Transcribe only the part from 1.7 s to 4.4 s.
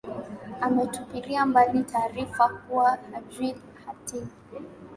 taarifa kuwa hajui hatima